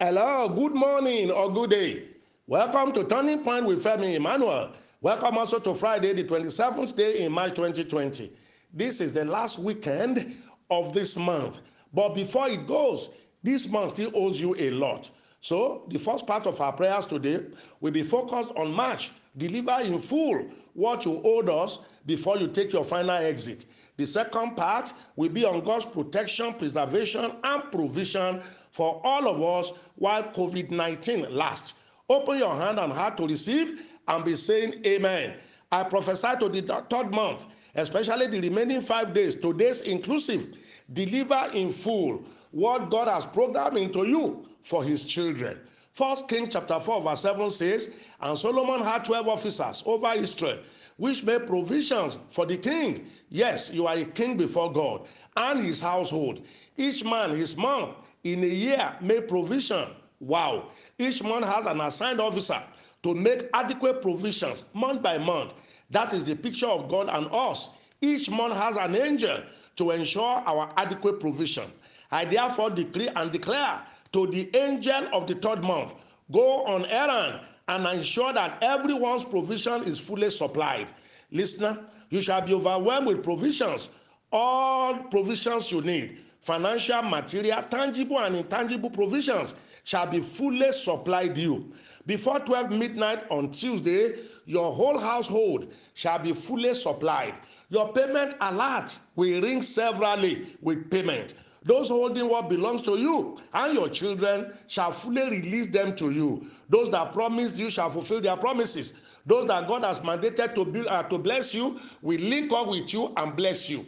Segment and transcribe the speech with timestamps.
[0.00, 2.02] Hello, good morning or good day.
[2.48, 4.72] Welcome to Turning Point with Femi Emmanuel.
[5.00, 8.32] Welcome also to Friday, the 27th day in March 2020.
[8.72, 10.34] This is the last weekend
[10.68, 11.60] of this month.
[11.92, 13.10] But before it goes,
[13.44, 15.10] this month still owes you a lot.
[15.38, 17.44] So, the first part of our prayers today
[17.80, 19.12] will be focused on March.
[19.36, 23.66] Deliver in full what you owed us before you take your final exit.
[23.96, 29.78] The second part will be on God's protection, preservation, and provision for all of us
[29.96, 31.74] while COVID 19 lasts.
[32.08, 35.34] Open your hand and heart to receive and be saying Amen.
[35.70, 40.56] I prophesy to the third month, especially the remaining five days, today's inclusive,
[40.92, 45.58] deliver in full what God has programmed into you for his children.
[45.94, 50.58] First King chapter 4, verse 7 says, And Solomon had 12 officers over Israel,
[50.96, 53.06] which made provisions for the king.
[53.28, 56.44] Yes, you are a king before God and his household.
[56.76, 57.94] Each man, his month
[58.24, 59.86] in a year made provision.
[60.18, 60.66] Wow.
[60.98, 62.60] Each man has an assigned officer
[63.04, 65.54] to make adequate provisions month by month.
[65.90, 67.70] That is the picture of God and us.
[68.00, 69.42] Each month has an angel
[69.76, 71.70] to ensure our adequate provision.
[72.10, 73.80] I therefore decree and declare
[74.14, 75.96] to the angel of the third month
[76.30, 80.86] go on errand and ensure that everyone's provision is fully supplied.
[81.32, 83.90] Listener, you shall be overwhelmed with provisions,
[84.30, 91.72] all provisions you need financial, material, tangible, and intangible provisions shall be fully supplied you.
[92.06, 94.12] Before 12 midnight on Tuesday,
[94.44, 97.34] your whole household shall be fully supplied.
[97.70, 101.34] Your payment alert will ring severally with payment.
[101.64, 106.46] Those holding what belongs to you and your children shall fully release them to you.
[106.68, 108.94] Those that promised you shall fulfill their promises.
[109.24, 112.92] Those that God has mandated to, be, uh, to bless you will link up with
[112.92, 113.86] you and bless you.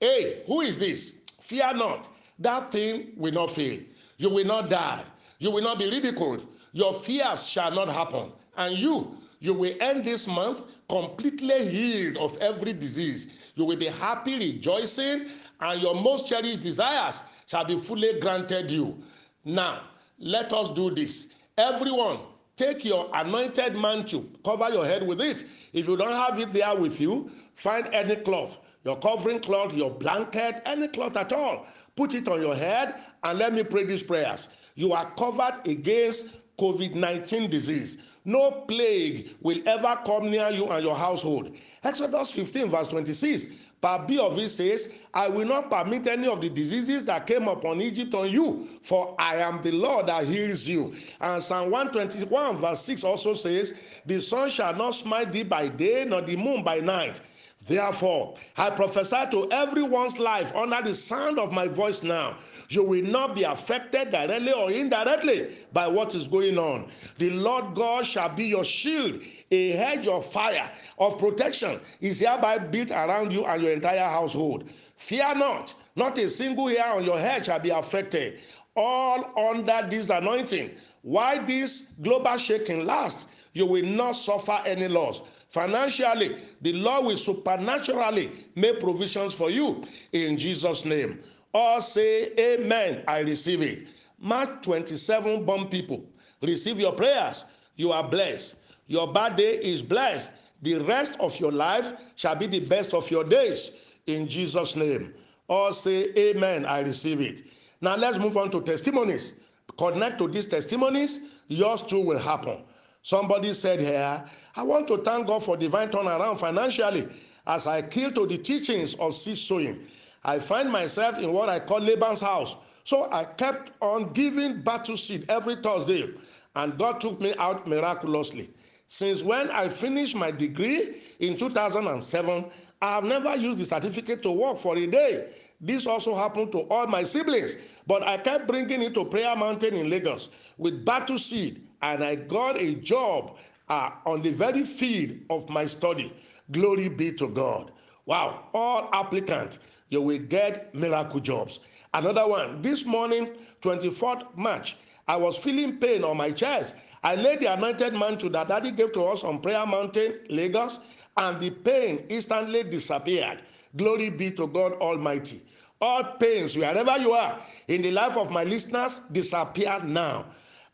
[0.00, 1.20] Hey, who is this?
[1.40, 2.08] Fear not,
[2.38, 3.80] that thing will not fail.
[4.18, 5.02] You will not die.
[5.38, 6.46] You will not be ridiculed.
[6.72, 8.32] Your fears shall not happen.
[8.56, 13.28] And you, you will end this month completely healed of every disease.
[13.54, 15.26] You will be happy, rejoicing,
[15.60, 18.96] and your most cherished desires shall be fully granted you.
[19.44, 19.82] Now,
[20.18, 21.34] let us do this.
[21.58, 22.20] Everyone,
[22.56, 25.44] take your anointed mantle, cover your head with it.
[25.72, 29.90] If you don't have it there with you, find any cloth your covering cloth, your
[29.90, 31.66] blanket, any cloth at all.
[31.96, 34.50] Put it on your head and let me pray these prayers.
[34.74, 37.98] You are covered against COVID 19 disease.
[38.24, 41.54] No plague will ever come near you and your household.
[41.82, 43.48] Exodus 15, verse 26.
[43.82, 47.48] Part B of it says, I will not permit any of the diseases that came
[47.48, 50.94] upon Egypt on you, for I am the Lord that heals you.
[51.20, 53.74] And Psalm 121, verse 6 also says,
[54.06, 57.20] The sun shall not smite thee by day, nor the moon by night
[57.66, 62.36] Therefore, I prophesy to everyone's life under the sound of my voice now.
[62.68, 66.88] You will not be affected directly or indirectly by what is going on.
[67.18, 69.20] The Lord God shall be your shield,
[69.50, 74.68] a hedge of fire, of protection is hereby built around you and your entire household.
[74.96, 78.40] Fear not, not a single hair on your head shall be affected.
[78.76, 80.70] All under this anointing.
[81.02, 85.22] Why this global shaking lasts, you will not suffer any loss.
[85.48, 89.82] Financially, the Lord will supernaturally make provisions for you
[90.12, 91.20] in Jesus' name.
[91.52, 93.04] All say, Amen.
[93.06, 93.86] I receive it.
[94.18, 96.04] Mark 27, born people,
[96.42, 97.46] receive your prayers.
[97.76, 98.56] You are blessed.
[98.86, 100.30] Your birthday is blessed.
[100.62, 105.14] The rest of your life shall be the best of your days in Jesus' name.
[105.48, 106.64] All say, Amen.
[106.64, 107.42] I receive it.
[107.80, 109.34] Now let's move on to testimonies.
[109.76, 112.58] Connect to these testimonies, yours too will happen.
[113.04, 114.24] Somebody said here,
[114.56, 117.06] I want to thank God for divine turnaround financially
[117.46, 119.86] as I kill to the teachings of seed sowing.
[120.24, 122.56] I find myself in what I call Laban's house.
[122.82, 126.14] So I kept on giving battle seed every Thursday,
[126.56, 128.48] and God took me out miraculously.
[128.86, 132.50] Since when I finished my degree in 2007,
[132.80, 135.28] I have never used the certificate to work for a day.
[135.60, 139.74] This also happened to all my siblings, but I kept bringing it to Prayer Mountain
[139.74, 143.36] in Lagos with battle seed and I got a job
[143.68, 146.12] uh, on the very field of my study.
[146.50, 147.72] Glory be to God.
[148.06, 149.58] Wow, all applicants,
[149.90, 151.60] you will get miracle jobs.
[151.92, 153.28] Another one, this morning,
[153.60, 154.76] 24th March,
[155.06, 156.74] I was feeling pain on my chest.
[157.02, 160.80] I laid the anointed mantle that daddy gave to us on Prayer Mountain, Lagos,
[161.18, 163.42] and the pain instantly disappeared.
[163.76, 165.42] Glory be to God Almighty.
[165.82, 167.38] All pains, wherever you are,
[167.68, 170.24] in the life of my listeners, disappear now.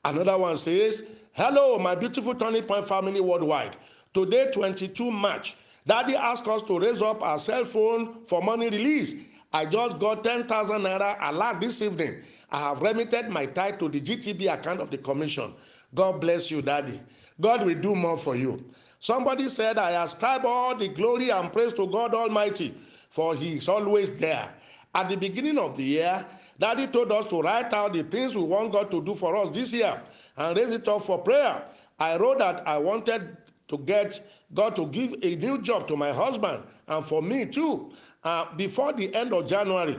[0.05, 3.77] Another one says, Hello, my beautiful Turning Point family worldwide.
[4.15, 5.57] Today, 22 March,
[5.87, 9.15] Daddy asked us to raise up our cell phone for money release.
[9.53, 14.01] I just got 10,000 naira alert this evening, I have remitted my tithe to the
[14.01, 15.55] GTB account of the commission.
[15.95, 17.01] God bless you, Daddy.
[17.41, 18.65] God will do more for you.
[18.99, 22.75] Somebody said, I ascribe all the glory and praise to God Almighty,
[23.09, 24.53] for He is always there.
[24.95, 26.27] At the beginning of the year,
[26.59, 29.51] Daddy told us to write out the things we want God to do for us
[29.51, 30.01] this year
[30.37, 31.63] and raise it up for prayer.
[31.99, 33.37] I wrote that I wanted
[33.69, 34.21] to get
[34.53, 37.93] God to give a new job to my husband and for me too.
[38.25, 39.99] Uh, before the end of January,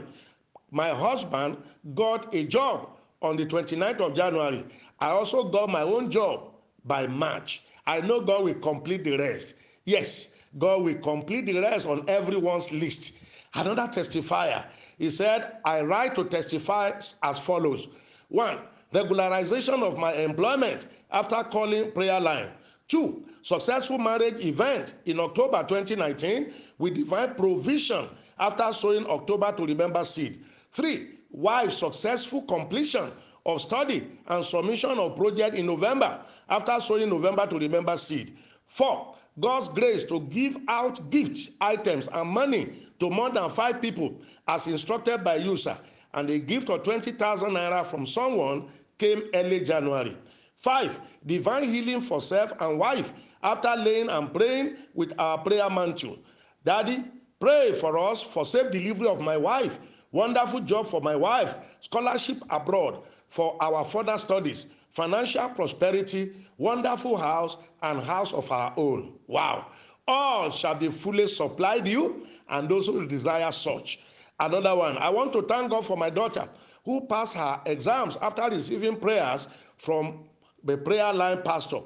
[0.70, 1.56] my husband
[1.94, 2.90] got a job
[3.22, 4.64] on the 29th of January.
[5.00, 6.52] I also got my own job
[6.84, 7.62] by March.
[7.86, 9.54] I know God will complete the rest.
[9.84, 13.14] Yes, God will complete the rest on everyone's list.
[13.54, 14.64] Another testifier,
[15.02, 16.92] he said, I write to testify
[17.24, 17.88] as follows.
[18.28, 18.58] One,
[18.94, 22.50] regularization of my employment after calling prayer line.
[22.86, 28.08] Two, successful marriage event in October 2019 with divine provision
[28.38, 30.40] after sowing October to remember seed.
[30.70, 33.10] Three, wife successful completion
[33.44, 38.36] of study and submission of project in November after sowing November to remember seed.
[38.66, 44.14] Four, God's grace to give out gift items and money to more than five people
[44.46, 45.76] as instructed by user
[46.14, 50.16] and a gift of 20,000 naira from someone came early January.
[50.54, 53.12] Five, divine healing for self and wife
[53.42, 56.16] after laying and praying with our prayer mantle.
[56.64, 57.02] Daddy,
[57.40, 59.80] pray for us for safe delivery of my wife,
[60.12, 67.56] wonderful job for my wife, scholarship abroad for our further studies, financial prosperity, wonderful house,
[67.82, 69.14] and house of our own.
[69.26, 69.66] Wow.
[70.08, 74.00] All shall be fully supplied you, and those who desire such.
[74.40, 74.98] Another one.
[74.98, 76.48] I want to thank God for my daughter
[76.84, 80.24] who passed her exams after receiving prayers from
[80.64, 81.80] the prayer line pastor.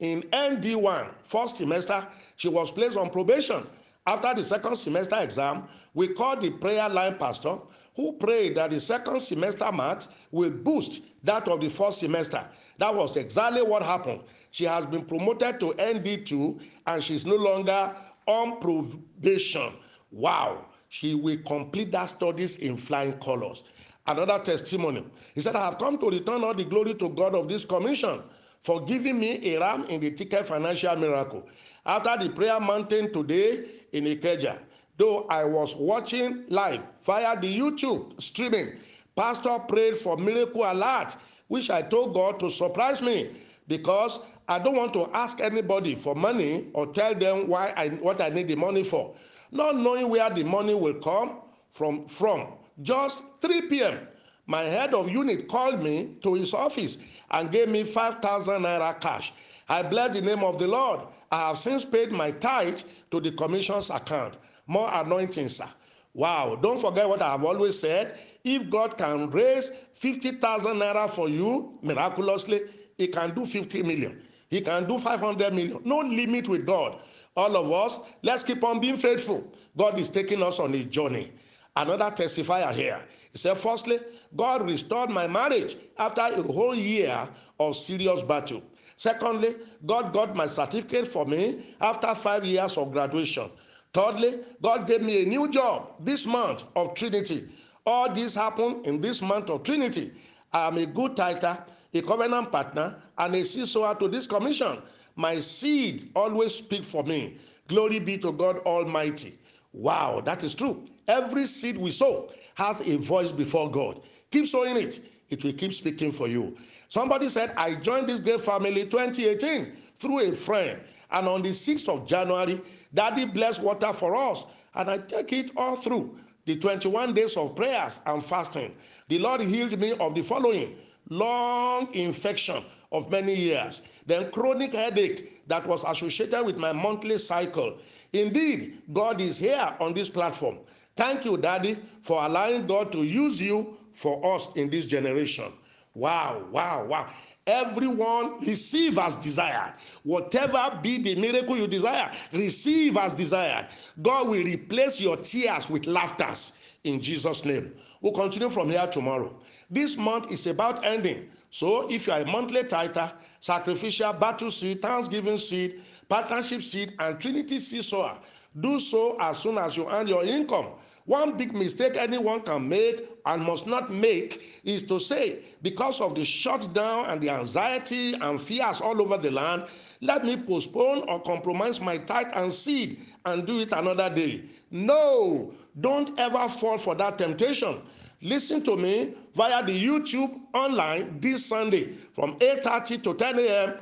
[0.00, 3.66] In ND1, first semester, she was placed on probation.
[4.06, 5.64] After the second semester exam,
[5.94, 7.58] we called the prayer line pastor
[7.94, 12.44] who prayed that the second semester marks will boost that of the first semester.
[12.78, 14.22] That was exactly what happened.
[14.50, 17.94] She has been promoted to ND2 and she's no longer
[18.26, 19.72] on probation.
[20.10, 20.66] Wow.
[20.88, 23.64] She will complete that studies in flying colors.
[24.06, 25.04] Another testimony.
[25.34, 28.22] He said, I have come to return all the glory to God of this commission
[28.60, 31.48] for giving me a ram in the ticket financial miracle.
[31.86, 34.58] After the prayer mountain today in Ikeja,
[34.96, 38.72] though I was watching live via the YouTube streaming,
[39.16, 41.16] Pastor prayed for miracle alert,
[41.48, 43.30] which I told God to surprise me
[43.68, 48.20] because I don't want to ask anybody for money or tell them why I, what
[48.20, 49.14] I need the money for.
[49.50, 51.40] Not knowing where the money will come
[51.70, 52.54] from, from.
[52.80, 54.08] Just 3 p.m.,
[54.46, 56.98] my head of unit called me to his office
[57.30, 59.32] and gave me 5,000 naira cash.
[59.68, 61.00] I bless the name of the Lord.
[61.30, 62.80] I have since paid my tithe
[63.10, 64.34] to the commission's account.
[64.66, 65.68] More anointing, sir.
[66.14, 66.56] Wow.
[66.60, 68.18] Don't forget what I have always said.
[68.44, 72.62] If God can raise 50,000 naira for you miraculously,
[72.98, 74.22] He can do 50 million.
[74.50, 75.80] He can do 500 million.
[75.84, 77.00] No limit with God.
[77.34, 79.50] All of us, let's keep on being faithful.
[79.76, 81.32] God is taking us on a journey.
[81.74, 83.00] Another testifier here.
[83.32, 83.98] He said, Firstly,
[84.36, 87.26] God restored my marriage after a whole year
[87.58, 88.62] of serious battle.
[88.96, 89.54] Secondly,
[89.86, 93.50] God got my certificate for me after five years of graduation.
[93.92, 97.48] Thirdly, God gave me a new job this month of Trinity.
[97.84, 100.12] All this happened in this month of Trinity.
[100.52, 101.58] I am a good tither,
[101.92, 104.80] a covenant partner, and a seed sower to this commission.
[105.16, 107.36] My seed always speak for me.
[107.68, 109.38] Glory be to God Almighty.
[109.72, 110.86] Wow, that is true.
[111.08, 114.00] Every seed we sow has a voice before God.
[114.30, 115.00] Keep sowing it,
[115.32, 116.56] it will keep speaking for you.
[116.88, 120.80] Somebody said, I joined this great family 2018 through a friend.
[121.10, 122.60] And on the 6th of January,
[122.92, 124.44] Daddy blessed water for us.
[124.74, 128.74] And I take it all through the 21 days of prayers and fasting.
[129.08, 130.76] The Lord healed me of the following
[131.08, 137.78] long infection of many years, then chronic headache that was associated with my monthly cycle.
[138.12, 140.58] Indeed, God is here on this platform.
[140.96, 145.52] Thank you, Daddy, for allowing God to use you for us in this generation.
[145.94, 147.08] Wow, wow, wow.
[147.46, 149.74] Everyone receive as desired.
[150.04, 153.68] Whatever be the miracle you desire, receive as desired.
[154.00, 156.52] God will replace your tears with laughters
[156.84, 157.74] in Jesus' name.
[158.00, 159.34] We'll continue from here tomorrow.
[159.70, 161.28] This month is about ending.
[161.50, 167.20] So if you are a monthly tither, sacrificial, battle seed, thanksgiving seed, partnership seed, and
[167.20, 168.18] Trinity seed sower,
[168.60, 170.66] do so as soon as you earn your income.
[171.04, 176.14] One big mistake anyone can make and must not make is to say, because of
[176.14, 179.66] the shutdown and the anxiety and fears all over the land,
[180.00, 184.44] let me postpone or compromise my tithe and seed and do it another day.
[184.70, 187.82] No, don't ever fall for that temptation.
[188.24, 193.74] Listen to me via the YouTube online this Sunday from 8:30 to 10 a.m.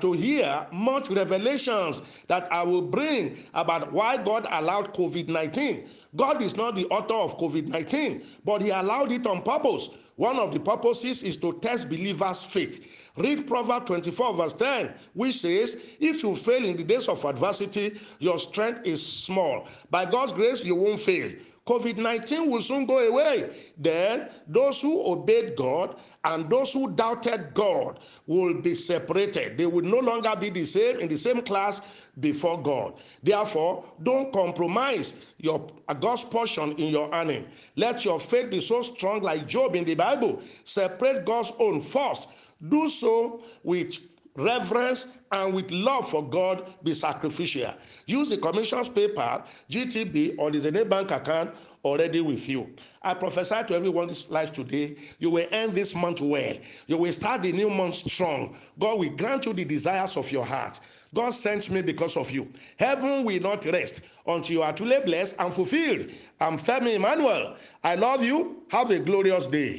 [0.00, 5.86] to hear much revelations that I will bring about why God allowed COVID-19.
[6.16, 9.90] God is not the author of COVID-19, but he allowed it on purpose.
[10.16, 13.10] One of the purposes is to test believers' faith.
[13.16, 17.98] Read Proverbs 24, verse 10, which says, If you fail in the days of adversity,
[18.18, 19.68] your strength is small.
[19.90, 21.30] By God's grace, you won't fail.
[21.68, 23.50] COVID 19 will soon go away.
[23.76, 29.58] Then those who obeyed God and those who doubted God will be separated.
[29.58, 31.82] They will no longer be the same in the same class
[32.20, 32.94] before God.
[33.22, 37.46] Therefore, don't compromise your uh, God's portion in your earning.
[37.76, 40.40] Let your faith be so strong, like Job in the Bible.
[40.64, 42.28] Separate God's own first.
[42.66, 43.98] Do so with
[44.36, 47.74] reverence and with love for God be sacrificial.
[48.06, 51.54] Use the commission's paper, GTB, or the Zenith Bank account
[51.84, 52.70] already with you.
[53.02, 56.54] I prophesy to everyone's life today, you will end this month well.
[56.86, 58.56] You will start the new month strong.
[58.78, 60.80] God will grant you the desires of your heart.
[61.14, 62.52] God sent me because of you.
[62.78, 66.10] Heaven will not rest until you are truly blessed and fulfilled.
[66.40, 67.56] I'm Femi Emmanuel.
[67.82, 68.62] I love you.
[68.70, 69.76] Have a glorious day.